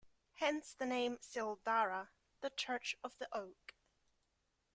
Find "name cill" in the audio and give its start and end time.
0.87-1.59